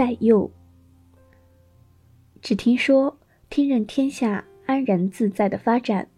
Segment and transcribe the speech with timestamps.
[0.00, 0.50] 在右。
[2.40, 3.18] 只听说
[3.50, 6.08] 听任天下安然自在的发展，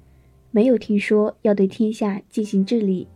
[0.53, 3.09] 没有听说要对天下进行治理。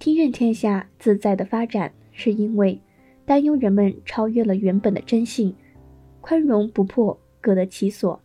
[0.00, 2.80] 听任天下自在的发展，是因为
[3.24, 5.54] 担忧人们超越了原本的真性，
[6.20, 8.20] 宽容不破各得其所，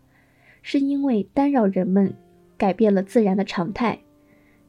[0.64, 2.12] 是因为干扰人们
[2.58, 4.00] 改变了自然的常态。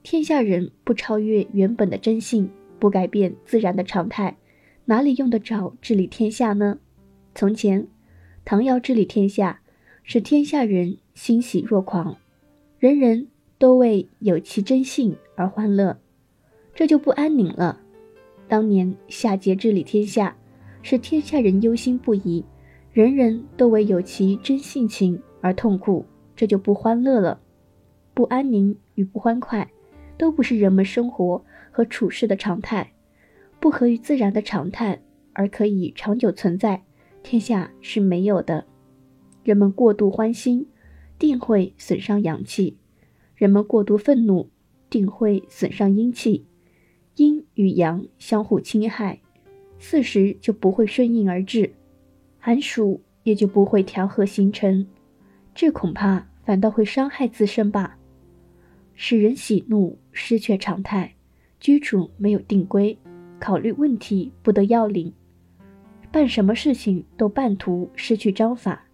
[0.03, 4.37] 天下人不超越原本的真性，不改变自然的常态，
[4.85, 6.79] 哪里用得着治理天下呢？
[7.35, 7.87] 从前，
[8.45, 9.61] 唐尧治理天下，
[10.02, 12.16] 使天下人欣喜若狂，
[12.79, 15.98] 人人都为有其真性而欢乐。
[16.74, 17.80] 这就不安宁了。
[18.48, 20.37] 当年夏桀治理天下，
[20.83, 22.45] 使天下人忧心不已，
[22.93, 26.05] 人人都为有其真性情而痛苦，
[26.35, 27.41] 这就不欢乐了。
[28.12, 29.71] 不安宁与不欢快，
[30.19, 32.93] 都不是人们生活和处事的常态，
[33.60, 35.01] 不合于自然的常态
[35.33, 36.83] 而可以长久存在，
[37.23, 38.66] 天下是没有的。
[39.42, 40.66] 人们过度欢心，
[41.18, 42.74] 定会损伤阳气；
[43.35, 44.51] 人们过度愤怒，
[44.88, 46.45] 定会损伤阴气。
[47.16, 49.21] 阴与阳相互侵害，
[49.79, 51.73] 四时就不会顺应而至，
[52.38, 54.87] 寒暑也就不会调和形成，
[55.54, 57.98] 这恐怕反倒会伤害自身吧。
[58.95, 61.15] 使人喜怒失却常态，
[61.59, 62.96] 居处没有定规，
[63.38, 65.12] 考虑问题不得要领，
[66.12, 68.84] 办什么事情都半途失去章法，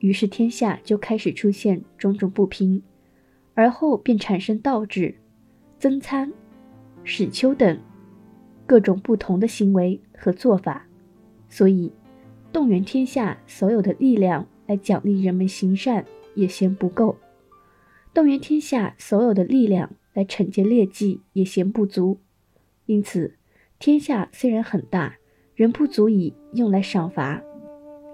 [0.00, 2.82] 于是天下就开始出现种种不平，
[3.54, 5.14] 而后便产生倒置、
[5.78, 6.32] 增参。
[7.02, 7.80] 史丘等
[8.66, 10.86] 各种不同的行为和做法，
[11.48, 11.92] 所以
[12.52, 16.04] 动员天下所有的力量来奖励人们行善
[16.34, 17.16] 也嫌不够，
[18.12, 22.18] 动员天下所有的力量来惩戒劣迹也嫌不足。
[22.86, 23.36] 因此，
[23.78, 25.16] 天下虽然很大，
[25.56, 27.42] 仍不足以用来赏罚。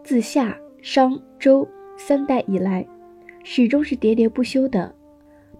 [0.02, 1.68] 自夏、商、周
[1.98, 2.86] 三代以来，
[3.44, 4.94] 始终是喋喋不休的，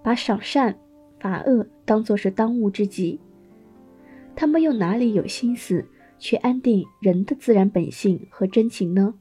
[0.03, 0.75] 把赏善。
[1.21, 3.21] 罚恶当作是当务之急，
[4.35, 5.87] 他们又哪里有心思
[6.19, 9.15] 去安定人的自然本性和真情呢？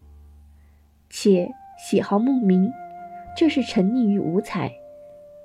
[1.12, 1.48] 且
[1.78, 2.72] 喜好慕名，
[3.38, 4.72] 这是沉溺于五彩；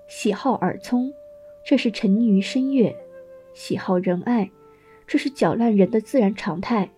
[0.09, 1.13] 喜好耳聪，
[1.63, 2.91] 这是沉溺于声乐；
[3.53, 4.51] 喜好仁爱，
[5.07, 6.89] 这是搅乱人的自然常态；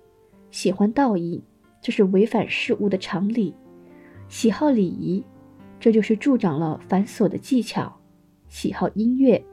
[0.51, 1.43] 喜欢道义，
[1.81, 3.53] 这是违反事物的常理；
[4.29, 5.25] 喜好礼仪，
[5.79, 7.95] 这就是助长了繁琐的技巧。
[8.49, 9.45] 喜好音乐，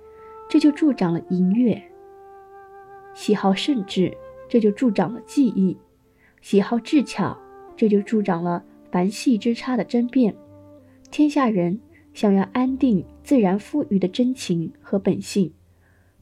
[0.50, 1.78] 这就助长了淫乐；
[3.14, 4.16] 喜好圣智，
[4.48, 5.76] 这就助长了记忆；
[6.42, 7.38] 喜好智巧，
[7.76, 10.34] 这就助长了繁细之差的争辩。
[11.12, 11.78] 天下人
[12.14, 15.54] 想要安定自然赋予的真情和本性，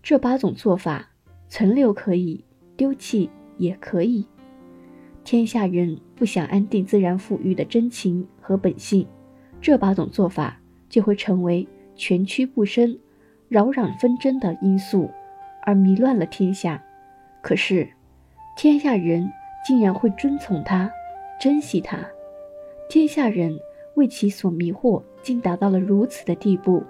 [0.02, 1.12] 这八种做法
[1.48, 2.44] 存留可以，
[2.76, 4.26] 丢弃也可以。
[5.24, 9.08] 天下人不想安定自然富裕的真情和本性，
[9.62, 11.68] 这八种做法就会成为。
[11.96, 12.98] 全屈不伸、
[13.50, 15.12] 扰攘纷争的因素，
[15.62, 16.84] 而迷乱了天下。
[17.40, 17.88] 可是，
[18.58, 19.32] 天下人
[19.64, 20.92] 竟然会遵从他、
[21.40, 22.00] 珍惜他。
[22.90, 23.56] 天下人
[23.96, 26.84] 为其所迷惑，竟达到了如此的地步。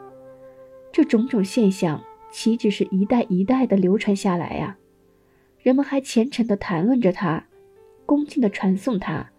[0.90, 2.02] 这种种现象，
[2.32, 4.78] 岂止是一代一代的流传下来呀？
[5.60, 7.46] 人们还虔诚地谈论着他，
[8.06, 9.32] 恭敬地传颂他，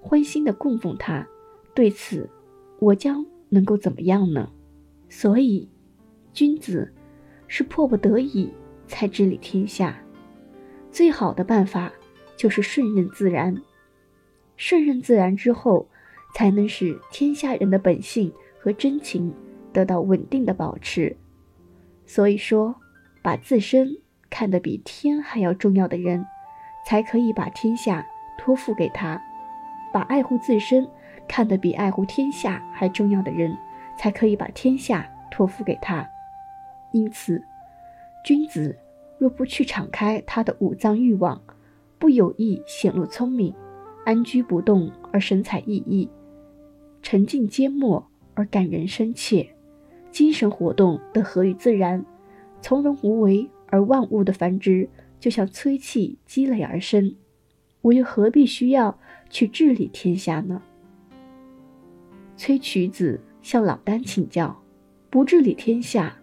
[0.00, 1.26] 欢欣地供奉他。
[1.74, 2.28] 对此，
[2.78, 4.50] 我将能够怎么样呢？
[5.08, 5.68] 所以，
[6.32, 6.92] 君子
[7.46, 8.52] 是迫不得已
[8.86, 10.00] 才治理天下。
[10.90, 11.92] 最好的办法
[12.36, 13.56] 就是顺任自然。
[14.56, 15.88] 顺任自然之后，
[16.34, 19.32] 才能使天下人的本性和真情
[19.72, 21.16] 得到稳定的保持。
[22.04, 22.74] 所以说，
[23.22, 23.96] 把自身
[24.28, 26.24] 看得比天还要重要的人，
[26.84, 28.06] 才可以把天下
[28.38, 29.20] 托付给他；
[29.92, 30.86] 把爱护自身
[31.26, 33.56] 看得比爱护天下还重要的人。
[34.00, 36.08] 才可以把天下托付给他。
[36.90, 37.44] 因此，
[38.24, 38.74] 君子
[39.18, 41.38] 若不去敞开他的五脏欲望，
[41.98, 43.54] 不有意显露聪明，
[44.06, 46.08] 安居不动而神采奕奕，
[47.02, 48.02] 沉静缄默
[48.32, 49.46] 而感人深切，
[50.10, 52.02] 精神活动得合于自然，
[52.62, 54.88] 从容无为而万物的繁殖
[55.20, 57.14] 就像催气积累而生，
[57.82, 60.60] 我又何必需要去治理天下呢？
[62.36, 63.20] 崔渠子。
[63.42, 64.62] 向老丹请教
[65.08, 66.14] ：“不治理天下，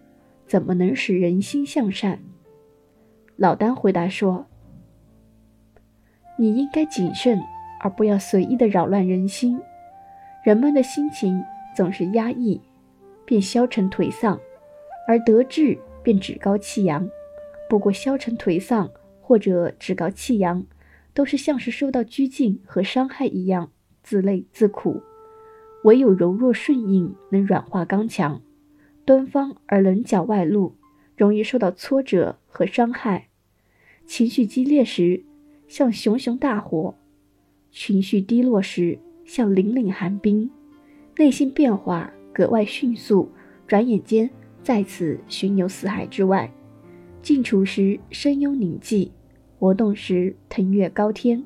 [0.46, 2.20] 怎么能使人心向善？”
[3.34, 4.46] 老丹回答说
[6.38, 7.40] ：“你应该谨慎，
[7.80, 9.60] 而不要随意的扰乱人心。
[10.44, 11.42] 人们的心情
[11.74, 12.60] 总是压抑，
[13.24, 14.38] 便消沉颓丧；
[15.08, 17.04] 而得志便趾高气扬。
[17.68, 20.64] 不过，消沉颓丧或者趾高气扬，
[21.12, 23.70] 都是像是受到拘禁和伤害一样
[24.02, 25.02] 自累自苦，
[25.84, 28.40] 唯有柔弱顺应能软化刚强，
[29.04, 30.76] 端方而棱角外露，
[31.16, 33.28] 容易受到挫折和伤害。
[34.06, 35.22] 情绪激烈时
[35.66, 36.94] 像熊熊大火，
[37.70, 40.50] 情绪低落时像凛凛寒冰，
[41.18, 43.30] 内心变化格外迅速，
[43.66, 44.30] 转眼间
[44.62, 46.50] 再次巡游四海之外，
[47.22, 49.10] 静处时声幽凝寂。
[49.60, 51.44] 活动时腾跃高天，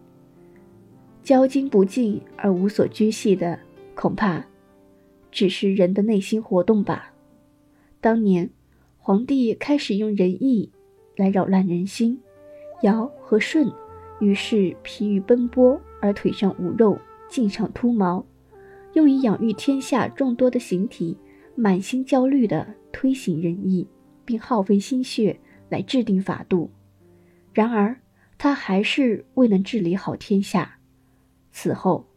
[1.23, 3.59] 交金不尽而无所拘系的，
[3.95, 4.45] 恐怕
[5.31, 7.15] 只是人的内心活动吧。
[8.03, 8.51] 当年
[8.99, 10.71] 皇帝开始用仁义
[11.17, 12.21] 来扰乱人心，
[12.83, 13.67] 尧和舜
[14.21, 16.99] 于是疲于奔波而腿上无肉，
[17.31, 18.23] 颈上秃毛，
[18.93, 21.17] 用以养育天下众多的形体，
[21.55, 23.89] 满心焦虑地推行仁义，
[24.27, 25.41] 并耗费心血
[25.73, 26.71] 来制定法度。
[27.53, 27.97] 然而。
[28.39, 30.79] 他还是未能治理好天下。
[31.53, 32.09] 此后，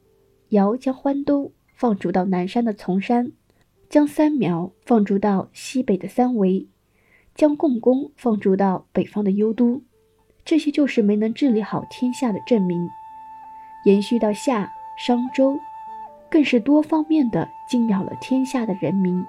[0.49, 3.31] 尧将欢都放逐到南山的丛山，
[3.89, 6.67] 将三苗放逐到西北的三围，
[7.35, 9.83] 将共工放逐到北方的幽都。
[10.43, 12.89] 这些就是没能治理好天下的证明。
[13.85, 15.59] 延续到夏、商、周，
[16.27, 19.23] 更是多方面的惊扰了天下的人民。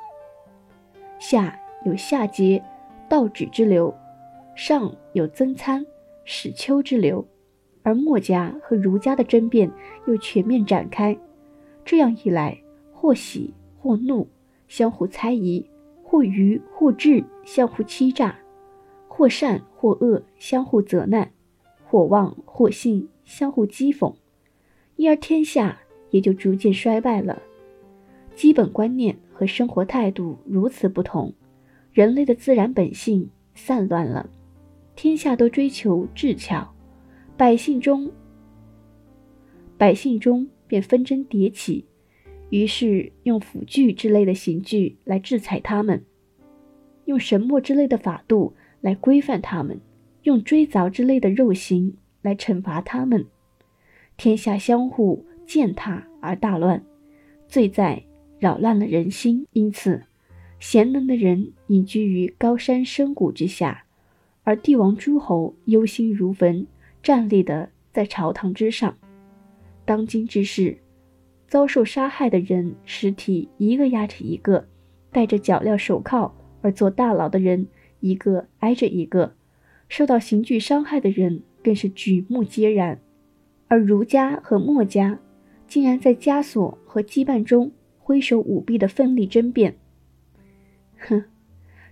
[1.18, 2.62] 夏有夏桀、
[3.06, 3.94] 道指之流，
[4.56, 5.86] 上有曾参。
[6.28, 7.24] 始丘之流，
[7.84, 9.70] 而墨家和儒家的争辩
[10.08, 11.16] 又全面展开。
[11.84, 12.60] 这样一来，
[12.92, 14.26] 或喜或怒，
[14.66, 15.64] 相互猜疑；
[16.02, 18.34] 或愚或智，相互欺诈；
[19.06, 21.28] 或善或恶，相互责难；
[21.84, 24.12] 或妄或信，相互讥讽。
[24.96, 25.78] 因而天下
[26.10, 27.40] 也就逐渐衰败了。
[28.34, 31.32] 基本观念和生活态度如此不同，
[31.92, 34.28] 人类的自然本性散乱了。
[34.96, 36.74] 天下都追求智巧，
[37.36, 38.10] 百姓中
[39.76, 41.84] 百姓中便纷争迭起，
[42.48, 46.02] 于是用斧锯之类的刑具来制裁他们，
[47.04, 49.78] 用神墨之类的法度来规范他们，
[50.22, 53.26] 用追凿之类的肉刑来惩罚他们。
[54.16, 56.82] 天下相互践踏而大乱，
[57.46, 58.02] 罪在
[58.38, 59.46] 扰乱了人心。
[59.52, 60.04] 因此，
[60.58, 63.85] 贤能的人隐居于高山深谷之下。
[64.46, 66.68] 而帝王诸侯忧心如焚，
[67.02, 68.96] 站立的在朝堂之上。
[69.84, 70.78] 当今之事，
[71.48, 74.68] 遭受杀害的人尸体一个压着一个，
[75.10, 76.32] 戴着脚镣手铐
[76.62, 77.66] 而坐大牢的人
[77.98, 79.34] 一个挨着一个，
[79.88, 83.00] 受到刑具伤害的人更是举目皆然。
[83.66, 85.18] 而儒家和墨家
[85.66, 89.76] 竟然在枷锁和羁绊中挥手舞臂的奋力争辩，
[90.98, 91.24] 哼，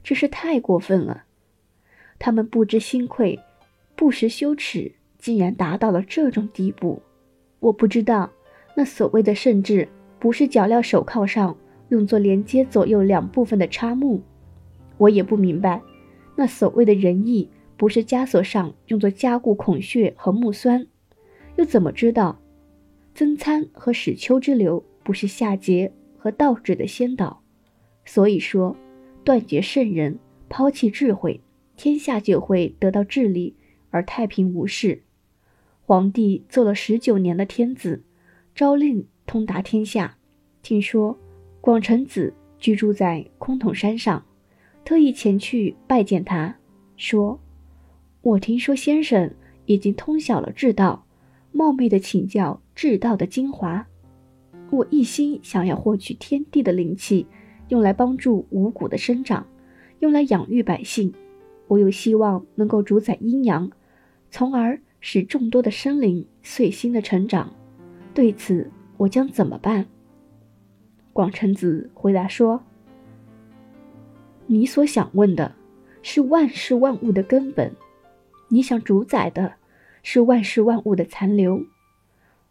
[0.05, 1.25] 这是太过分了。
[2.19, 3.39] 他们不知羞愧，
[3.97, 7.03] 不识羞耻，竟然达到了这种地步。
[7.61, 8.31] 我不知道，
[8.75, 9.89] 那所谓的圣旨，
[10.19, 11.57] 不是脚镣手铐上
[11.89, 14.21] 用作连接左右两部分的插木；
[14.99, 15.81] 我也不明白，
[16.37, 20.87] 那所谓的仁义，不是枷锁上用作加固孔穴和木栓；
[21.57, 22.39] 又怎么知道，
[23.15, 27.43] 曾参和始丘之流不是夏桀和道指的先导？
[28.05, 28.77] 所以说，
[29.25, 30.19] 断绝圣人，
[30.49, 31.41] 抛弃智慧。
[31.77, 33.57] 天下就会得到治理
[33.91, 35.03] 而太平无事。
[35.87, 38.03] 皇帝做了十九年的天子，
[38.55, 40.17] 诏令通达天下。
[40.63, 41.19] 听说
[41.61, 44.25] 广成子居住在崆峒山上，
[44.85, 46.57] 特意前去拜见他，
[46.97, 47.39] 说
[48.23, 49.31] ：“我听说先生
[49.67, 51.05] 已经通晓了治道，
[51.53, 53.87] 冒昧的请教治道的精华。
[54.71, 57.27] 我一心想要获取天地的灵气，
[57.69, 59.47] 用来帮助五谷的生长，
[59.99, 61.13] 用来养育百姓。”
[61.67, 63.71] 我又希望能够主宰阴阳，
[64.31, 67.53] 从而使众多的生灵随心的成长。
[68.13, 69.87] 对此，我将怎么办？
[71.13, 72.63] 广成子回答说
[74.47, 75.55] ：“你所想问的，
[76.03, 77.71] 是万事万物的根本；
[78.49, 79.55] 你想主宰的，
[80.03, 81.65] 是万事万物的残留。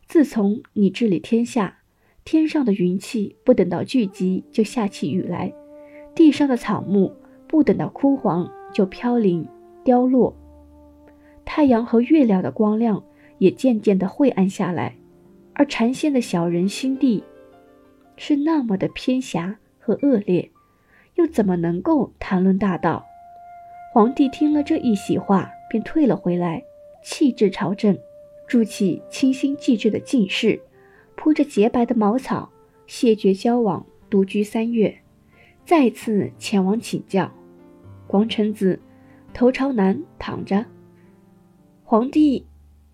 [0.07, 1.79] 自从你治理天下，
[2.25, 5.53] 天上的云气不等到聚集就下起雨来，
[6.15, 7.15] 地上的草木
[7.47, 9.47] 不等到枯黄。”就飘零、
[9.83, 10.35] 凋落，
[11.45, 13.01] 太阳和月亮的光亮
[13.37, 14.95] 也渐渐的晦暗下来，
[15.53, 17.23] 而禅仙的小人心地
[18.17, 20.49] 是那么的偏狭和恶劣，
[21.15, 23.05] 又怎么能够谈论大道？
[23.93, 26.63] 皇帝听了这一席话，便退了回来，
[27.03, 27.95] 弃置朝政，
[28.47, 30.59] 筑起清新寂致的静室，
[31.15, 32.49] 铺着洁白的茅草，
[32.87, 34.97] 谢绝交往，独居三月，
[35.63, 37.31] 再次前往请教。
[38.13, 38.79] 王臣子
[39.33, 40.63] 头朝南躺着，
[41.83, 42.45] 皇帝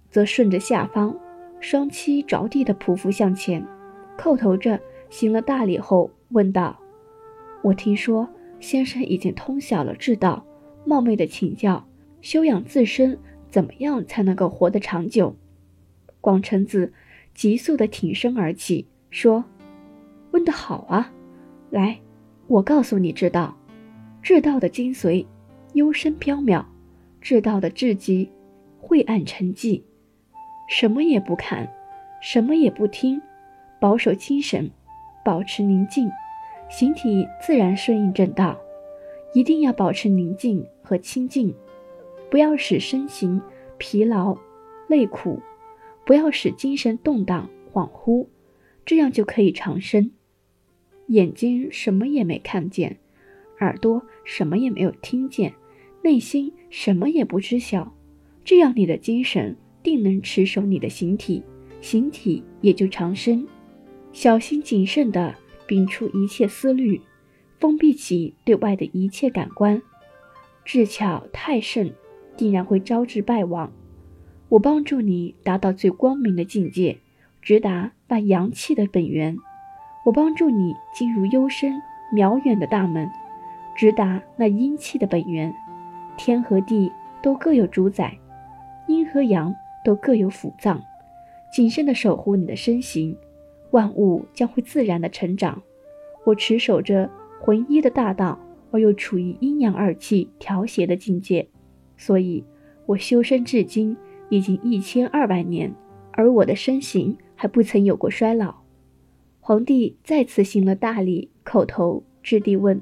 [0.10, 1.14] 则顺着下方，
[1.60, 3.62] 双膝着地的匍匐向前，
[4.18, 6.80] 叩头着行了大礼后问道
[7.62, 8.30] ：“我听说
[8.62, 10.46] 先生已经通晓了之道，
[10.86, 11.86] 冒昧的请教，
[12.22, 15.36] 修养自身怎么样才能够活得长久？”
[16.22, 16.94] 广成子
[17.34, 19.44] 急速的挺身而起，说
[20.32, 21.12] ：“问得好啊！
[21.72, 22.00] 来，
[22.48, 23.59] 我告诉你之道。
[24.22, 25.26] 至道的精髓，
[25.74, 26.64] 幽深缥缈；
[27.22, 28.30] 至道的至极，
[28.80, 29.82] 晦暗沉寂。
[30.68, 31.72] 什么也不看，
[32.22, 33.22] 什么也不听，
[33.80, 34.70] 保守精神，
[35.24, 36.10] 保持宁静，
[36.70, 38.60] 形体自然顺应正道。
[39.34, 41.54] 一定要保持宁静和清静，
[42.32, 43.42] 不要使身形
[43.78, 44.38] 疲劳、
[44.88, 45.40] 累苦。”
[46.06, 48.26] 不要使精神动荡恍惚，
[48.84, 50.10] 这样就可以长生。
[51.10, 52.98] 眼睛什么也没看见，
[53.60, 55.54] 耳朵什么也没有听见，
[56.02, 57.94] 内心什么也不知晓，
[58.44, 61.44] 这样你的精神定能持守你的形体，
[61.82, 63.46] 形体也就长生。
[64.12, 65.36] 小心谨慎地
[65.68, 67.00] 摒除一切思虑，
[67.60, 69.82] 封闭起对外的一切感官，
[70.66, 71.94] 智巧太甚，
[72.36, 73.72] 定然会招致败亡。
[74.48, 76.98] 我帮助你达到最光明的境界，
[77.42, 79.36] 直达那阳气的本源；
[80.06, 81.74] 我帮助你进入幽深
[82.12, 83.08] 渺远的大门，
[83.80, 85.54] 直达那阴气的本源。
[86.18, 86.92] 天和地
[87.24, 88.14] 都各有主宰，
[88.90, 89.56] 阴和阳
[89.86, 90.84] 都各有辅脏。
[91.50, 93.16] 谨慎地守护你的身形，
[93.72, 95.64] 万物将会自然的成长。
[96.26, 97.10] 我持守着
[97.40, 98.38] 浑一的大道，
[98.72, 101.48] 而又处于阴阳二气调谐的境界，
[101.96, 102.44] 所以
[102.86, 103.96] 我修身至今。
[104.28, 105.74] 已经一千二百年，
[106.12, 108.56] 而我的身形还不曾有过衰老。
[109.40, 112.80] 皇帝再次行了大礼，叩头质地问：“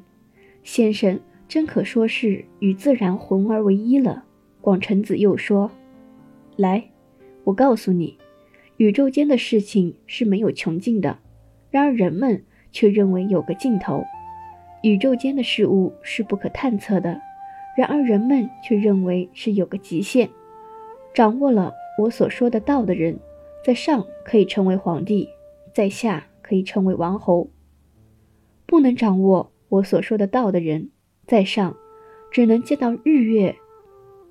[0.67, 4.25] 先生真可说是与自然混而为一了？”
[4.59, 5.71] 广成子又说
[6.57, 6.83] ：“来，
[7.45, 8.17] 我告诉你，
[8.75, 11.19] 宇宙间的事情是没有穷尽的，
[11.71, 12.43] 然而人们
[12.73, 14.03] 却认为有个尽头；
[14.83, 17.17] 宇宙间的事物是不可探测的，
[17.77, 20.29] 然而人们却认为是有个极限。”
[21.15, 23.17] 掌握了我所说的道的人，
[23.63, 25.29] 在上可以成为皇帝，
[25.73, 27.47] 在下可以成为王侯；
[28.65, 30.89] 不能掌握我所说的道的人，
[31.25, 31.75] 在上
[32.31, 33.55] 只能见到日月，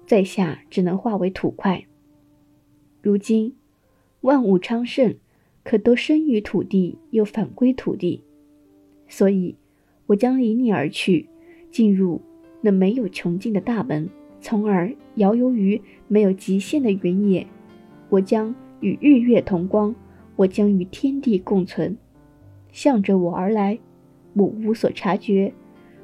[0.07, 1.85] 在下只能化为土块。
[3.02, 3.55] 如今
[4.23, 5.16] 万物昌盛，
[5.62, 8.23] 可都生于土地，又返归土地，
[9.09, 9.57] 所以
[10.07, 11.28] 我将离你而去，
[11.71, 12.21] 进入
[12.61, 14.09] 那没有穷尽的大门。
[14.40, 17.47] 从而遨游于没有极限的原野，
[18.09, 19.95] 我将与日月同光，
[20.37, 21.97] 我将与天地共存。
[22.71, 23.76] 向着我而来，
[24.37, 25.50] 我无所察觉；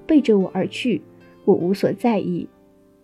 [0.07, 1.03] 背着我而去，
[1.45, 2.49] 我无所在意。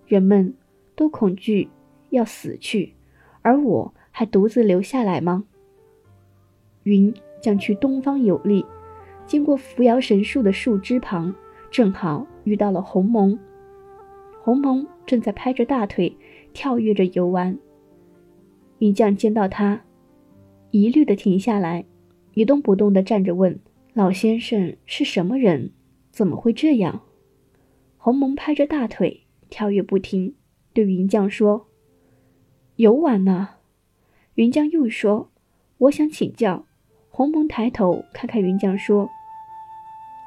[0.07, 0.55] 人们
[0.97, 1.69] 都恐惧
[2.11, 2.95] 要死去，
[3.43, 5.45] 而我还独自留下来吗？
[6.85, 8.65] 云将去东方游历，
[9.27, 11.35] 经过扶摇神树的树枝旁，
[11.71, 13.39] 正好遇到了鸿蒙。
[14.43, 16.17] 鸿蒙正在拍着大腿，
[16.55, 17.59] 跳跃着游玩。
[18.79, 19.83] 云将见到他，
[20.71, 21.85] 疑虑的停下来，
[22.33, 23.59] 一动不动的站着，问
[23.99, 25.73] ：“老先生是什么人？
[26.13, 27.03] 怎么会这样？”
[27.99, 30.37] 鸿蒙拍着大腿，跳跃不停，
[30.73, 31.67] 对云将说
[32.77, 33.57] ：“游玩呢。”
[34.39, 35.33] 云将又说
[35.79, 36.65] ：“我想请教。”
[37.11, 39.11] 鸿蒙抬头看看云将，说：“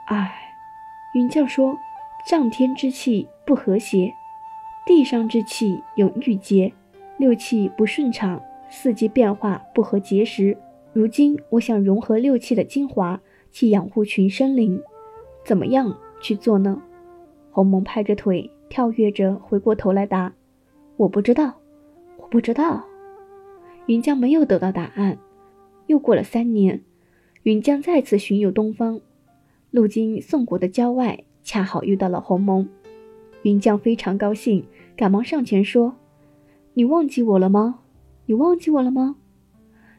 [0.07, 0.53] 唉。”
[1.15, 1.77] 云将说。
[2.27, 4.13] 上天之气不和谐，
[4.85, 6.71] 地上之气有郁结，
[7.17, 10.57] 六气不顺畅，四季变化不合节时。
[10.93, 13.19] 如今我想融合六气的精华，
[13.51, 14.81] 去养护群生灵，
[15.46, 16.81] 怎么样去做呢？
[17.51, 20.34] 鸿蒙拍着腿，跳跃着回过头来答
[20.98, 21.53] ：“我不知道，
[22.17, 22.86] 我不知道。”
[23.88, 25.17] 云江没有得到答案。
[25.88, 26.81] 又过了三年，
[27.43, 29.01] 云江再次巡游东方，
[29.72, 31.24] 路经宋国的郊外。
[31.43, 32.70] 恰好遇到了鸿蒙，
[33.41, 34.63] 云将非常高兴，
[34.96, 35.96] 赶忙上前说
[36.75, 37.79] ：“你忘记我了吗？
[38.27, 39.15] 你忘记我了吗？”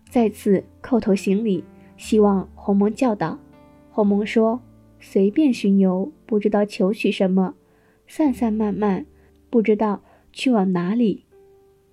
[0.09, 1.65] 再次叩头行礼，
[2.03, 3.39] 希望鸿蒙教导。
[3.93, 4.61] 鸿蒙说
[4.99, 7.55] ：“随便巡游，不知道求取什么；
[8.09, 9.07] 散散漫漫，
[9.49, 11.27] 不知道去往哪里。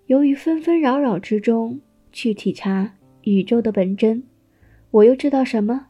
[0.07, 1.79] 由于纷纷扰扰之中
[2.11, 4.23] 去体察宇宙的本真，
[4.89, 5.89] 我又知道什么？”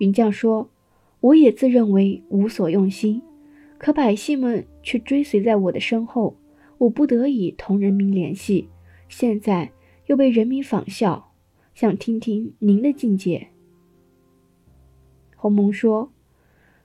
[0.00, 0.68] 云将说。
[1.20, 3.22] 我也自认为无所用心，
[3.78, 6.36] 可百姓们却追随在我的身后，
[6.76, 8.68] 我不得已同人民联系，
[9.08, 9.72] 现在
[10.06, 11.32] 又被人民仿效，
[11.76, 13.48] 想听听您的境界。
[15.36, 16.10] 鸿蒙说：“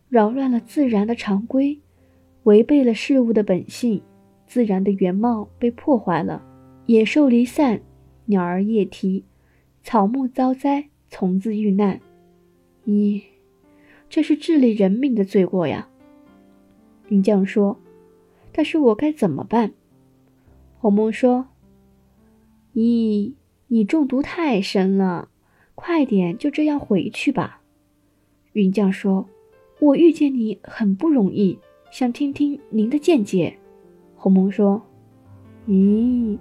[0.10, 1.80] 扰乱了自然的常规，
[2.44, 4.02] 违背了事物的本性，
[4.46, 6.46] 自然的原貌被破坏了，
[6.88, 7.82] 野兽离散，
[8.26, 9.24] 鸟儿夜啼，
[9.82, 12.02] 草木遭灾，虫子遇难。
[12.86, 13.24] 咦，
[14.10, 15.88] 这是治理人命的罪过呀！
[17.08, 17.80] 云将说
[18.52, 19.72] ：“但是我该怎么办？”
[20.80, 21.48] 鸿蒙说
[22.76, 23.36] ：“咦，
[23.74, 25.30] 你中毒太深了，
[25.76, 27.62] 快点就这样回去吧。”
[28.52, 29.30] 云将说
[29.80, 31.58] ：“我遇见你很不容易，
[31.90, 33.58] 想听听您的见解。”
[34.18, 34.82] 鸿蒙说
[35.70, 36.38] ：“咦，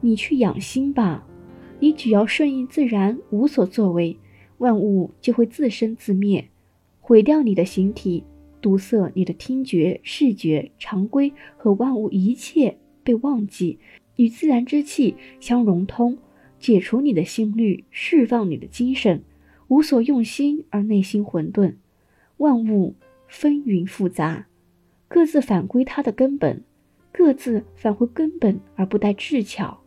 [0.00, 1.24] 你去养心吧，
[1.78, 4.18] 你只要顺应自然，无所作为，
[4.58, 6.48] 万物就会自生自灭，
[7.00, 8.24] 毁掉你的形体，
[8.60, 13.78] 堵塞你的听觉、视觉、常规和万物一切被忘记，
[14.16, 16.18] 与自然之气相融通，
[16.62, 19.22] 解除你的心律，释放你的精神。”
[19.68, 21.76] 无所用心而内心混沌，
[22.36, 22.94] 万物
[23.26, 24.46] 纷纭复杂，
[25.08, 26.62] 各自返归它的根本，
[27.10, 29.80] 各自返回根本而不带智巧，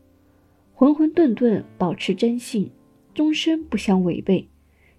[0.73, 2.71] 混混沌沌保持真性，
[3.13, 4.47] 终身不相违背。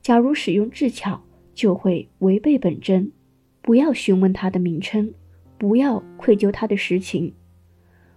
[0.00, 1.20] 假如使用智巧，
[1.52, 3.10] 就会违背本真。
[3.62, 5.12] 不要询问它的名称，
[5.58, 7.34] 不要愧疚它的实情。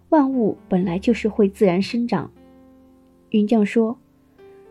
[0.10, 2.32] 万物本来就是会自然生长。
[3.32, 4.00] 云将说。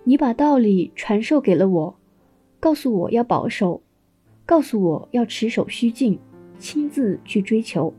[0.05, 1.97] 你把道理传授给了我，
[2.59, 3.83] 告诉我要保守，
[4.47, 6.19] 告诉我要持守虚静，
[6.59, 7.93] 亲自去追求。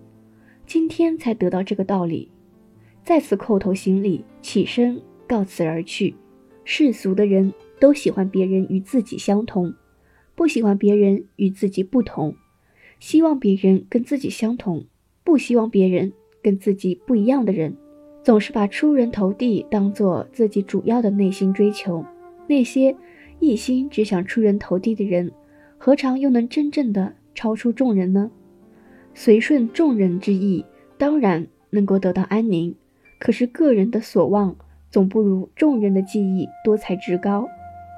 [0.65, 2.31] 今天才得到这个道理，
[3.03, 6.15] 再次叩头行礼，起身告辞而去。
[6.63, 9.71] 世俗的人都喜欢别人与自己相同，
[10.33, 12.35] 不喜欢别人与自己不同，
[12.99, 14.85] 希望别人跟自己相同，
[15.23, 16.11] 不希望别人
[16.41, 17.77] 跟自己不一样的人。
[18.21, 22.05] 总是把出人头地当做自己主要的内心追求，
[22.47, 22.95] 那些
[23.39, 25.31] 一心只想出人头地的人，
[25.77, 28.29] 何尝又能真正的超出众人呢？
[29.13, 30.65] 随顺众人之意，
[30.97, 32.75] 当然能够得到安宁。
[33.19, 34.55] 可是个人的所望，
[34.91, 37.47] 总不如众人的记忆多才之高。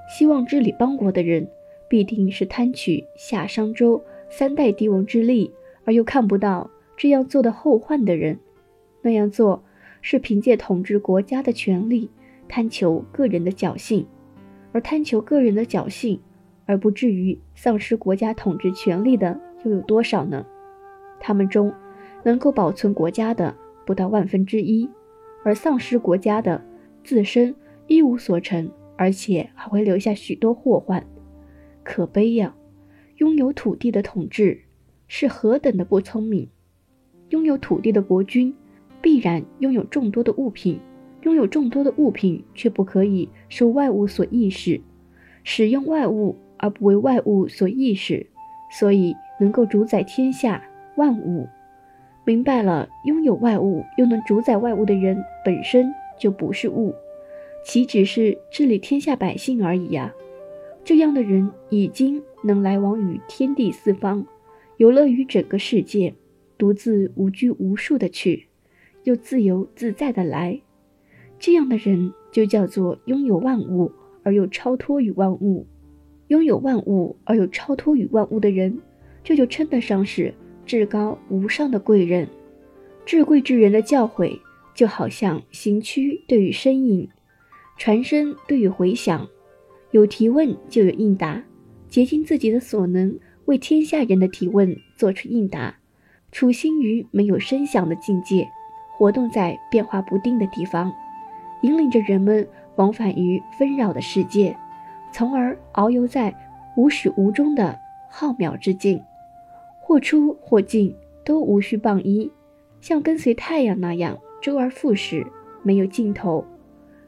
[0.08, 1.48] 希望治理邦国的人，
[1.90, 5.52] 必定是贪取夏商周三代帝王之力，
[5.84, 8.40] 而又看不到这样做的后患的人。
[9.02, 9.64] 那样做。
[10.02, 12.10] 是凭借统治国家的权力，
[12.48, 14.06] 贪求个人的侥幸，
[14.72, 16.20] 而贪求个人的侥幸，
[16.66, 20.46] 而不至于丧失国家统治权力的又有多少呢？
[21.20, 21.74] 他们中
[22.24, 24.90] 能够保存国家的不到万分之一，
[25.44, 26.62] 而丧失国家的
[27.04, 27.56] 自身
[27.88, 31.06] 一无所成，而且还会留下许多祸患。
[31.84, 32.56] 可悲呀！
[33.18, 34.62] 拥有土地的统治
[35.08, 36.50] 是何等的不聪明！
[37.30, 38.56] 拥有土地的国君。
[39.02, 40.80] 必然拥有众多的物品，
[41.24, 44.80] 拥有众多的物品，却不可以受外物所意识，
[45.44, 48.28] 使用外物而不为外物所意识，
[48.72, 50.64] 所以能够主宰天下
[50.96, 51.48] 万物。
[52.24, 56.94] 明白了，拥有外物又能主宰外物的人本身就不是物，
[57.66, 60.14] 岂只是治理天下百姓而已呀？
[60.84, 64.26] 这样的人已经能来往于天地四方，
[64.78, 66.14] 游乐于整个世界，
[66.58, 68.48] 独自无拘无束的去。
[69.04, 70.62] 又自由自在的来，
[71.40, 73.92] 这样的人就叫做拥有万物
[74.24, 75.66] 而又超脱于万物。
[76.28, 78.80] 拥有万物而又超脱于万物的人，
[79.24, 80.34] 这就称得上是
[80.66, 82.28] 至高无上的贵人。
[83.06, 84.40] 至贵之人的教诲，
[84.74, 87.10] 就好像行区对于声音，
[87.78, 89.28] 传声对于回响，
[89.92, 91.44] 有提问就有应答，
[91.90, 95.80] 竭尽自己的所能为天下人的提问做出应答，
[96.32, 98.48] 处心于没有声响的境界。
[99.02, 100.94] 活动在变化不定的地方，
[101.62, 104.56] 引领着人们往返于纷扰的世界，
[105.12, 106.32] 从而遨游在
[106.78, 107.76] 无始无终的
[108.12, 109.02] 浩渺之境，
[109.80, 112.32] 或出或进都无需傍依，
[112.80, 115.26] 像跟随太阳那样周而复始，
[115.64, 116.46] 没有尽头。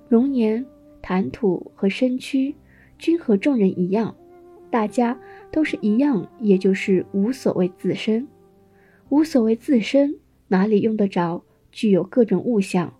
[0.10, 0.66] 容颜、
[1.00, 2.56] 谈吐和身躯
[2.98, 4.16] 均和众人一样，
[4.72, 5.16] 大家
[5.52, 8.28] 都是一样，也就是无所谓自身。
[9.10, 10.16] 无所谓自身，
[10.48, 11.44] 哪里用得着？
[11.74, 12.94] 具有各种物象，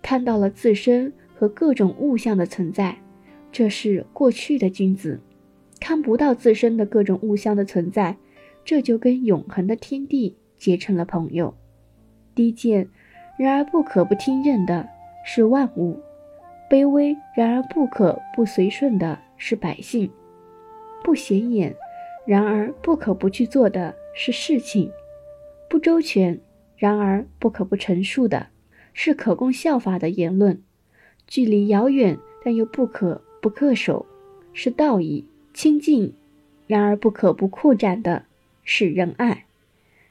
[0.00, 2.96] 看到了自身和各种物象的存在，
[3.52, 5.18] 这是过去的君子；
[5.80, 8.16] 看不到自身的各种物象的存在，
[8.64, 11.54] 这就跟永恒的天地结成了朋友。
[12.34, 12.88] 低贱
[13.38, 14.88] 然而不可不听任的
[15.26, 16.00] 是万物，
[16.70, 20.10] 卑微然而不可不随顺的是百姓，
[21.02, 21.74] 不显眼
[22.24, 24.90] 然而不可不去做的是事情，
[25.68, 26.40] 不周全。
[26.84, 28.48] 然而，不可不陈述的
[28.92, 30.56] 是可供效法的言论；
[31.26, 34.04] 距离遥远但又不可不恪守，
[34.52, 36.12] 是道义；亲近
[36.66, 38.26] 然而不可不扩展的
[38.64, 39.46] 是仁爱；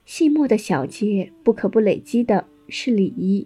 [0.04, 3.46] 细末的小节不可不累积的是礼仪；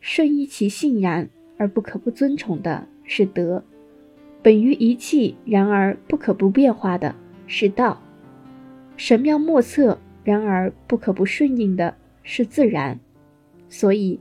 [0.00, 1.28] 顺依其性然
[1.58, 3.64] 而不可不遵从的是德；
[4.40, 7.16] 本于一气然而不可不变化的
[7.48, 7.98] 是道；
[8.96, 12.98] 神妙莫测然而不可不顺应的是自然。
[13.68, 14.18] 所以，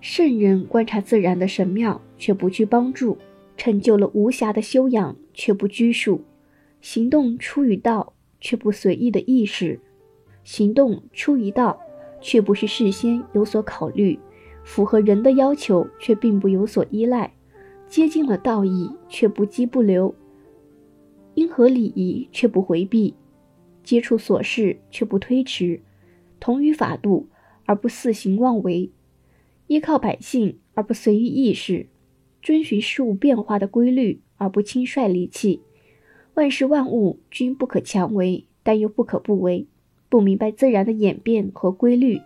[0.00, 3.16] 圣人观察自然的神妙，却不去帮助；
[3.56, 6.20] 成就了无暇的修养，却不拘束；
[6.80, 9.78] 行动出于道，却不随意的意识；
[10.44, 11.80] 行动出于道，
[12.20, 14.18] 却不是事先有所考虑；
[14.64, 17.30] 符合人的要求，却并不有所依赖；
[17.88, 20.12] 接近了道义，却不羁不留；
[21.34, 23.14] 因合礼仪，却不回避；
[23.82, 25.80] 接触琐事，却不推迟；
[26.40, 27.28] 同于法度。
[27.66, 28.90] 而不肆行妄为，
[29.68, 31.86] 依靠百姓而不随意意识，
[32.42, 35.62] 遵循事物变化的规律而不轻率离弃。
[36.34, 39.68] 万事万物均不可强为，但又不可不为。
[40.08, 42.20] 不明白自然的演变和规律，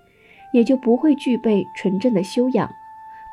[0.55, 2.71] 也就不会具备纯正的修养。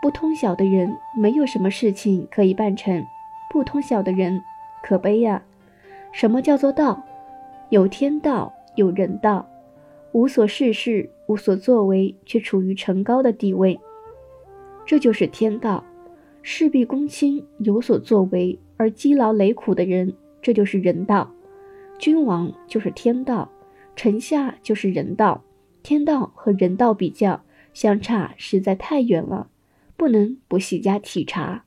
[0.01, 3.01] 不通晓的人，没有什么事情可以办成；
[3.49, 4.41] 不通晓的人，
[4.83, 5.41] 可悲呀！
[6.11, 7.01] 什么叫做道？
[7.69, 9.47] 有天道，有人道。
[10.13, 13.79] 无所事事，无所作为，却处于崇高的地位，
[14.85, 15.83] 这就是天道。
[16.41, 21.31] 事必躬亲，有所作为而积劳累苦的人，这就是人道。
[21.99, 23.49] 君王就是天道，
[23.95, 25.43] 臣下就是人道。
[25.83, 27.41] 天道和人道比较，
[27.73, 29.47] 相差实在太远了，
[29.95, 31.63] 不能不细加体察。